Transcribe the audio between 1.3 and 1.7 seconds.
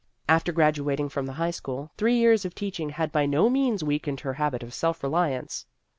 high